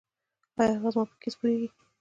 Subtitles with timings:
[0.59, 1.67] ایا هغه زما په کیس پوهیږي؟